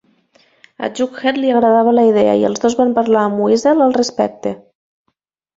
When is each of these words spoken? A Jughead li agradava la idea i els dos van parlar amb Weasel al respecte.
A 0.85 0.87
Jughead 0.99 1.37
li 1.43 1.51
agradava 1.57 1.93
la 1.97 2.05
idea 2.09 2.33
i 2.39 2.47
els 2.51 2.63
dos 2.65 2.79
van 2.81 2.97
parlar 2.97 3.27
amb 3.27 3.45
Weasel 3.45 3.87
al 3.89 3.97
respecte. 4.03 4.59